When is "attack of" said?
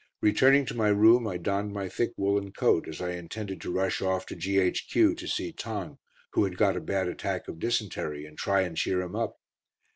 7.07-7.59